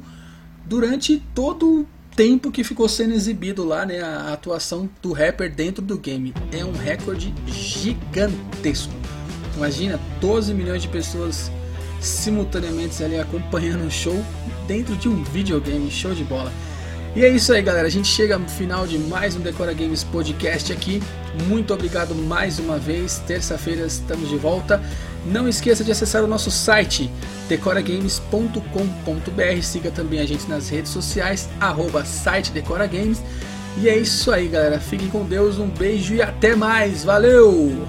[0.66, 5.80] durante todo o tempo que ficou sendo exibido lá, né, a atuação do rapper dentro
[5.80, 6.35] do game.
[6.50, 8.92] É um recorde gigantesco.
[9.56, 11.52] Imagina 12 milhões de pessoas
[12.00, 14.24] simultaneamente ali acompanhando o show
[14.66, 16.52] dentro de um videogame, show de bola.
[17.14, 17.88] E é isso aí, galera.
[17.88, 21.02] A gente chega no final de mais um Decora Games podcast aqui.
[21.48, 23.18] Muito obrigado mais uma vez.
[23.26, 24.80] Terça-feira estamos de volta.
[25.26, 27.10] Não esqueça de acessar o nosso site
[27.48, 29.62] decoragames.com.br.
[29.62, 33.20] Siga também a gente nas redes sociais, arroba site Decora Games.
[33.76, 34.78] E é isso aí, galera.
[34.78, 37.04] Fiquem com Deus, um beijo e até mais.
[37.04, 37.86] Valeu!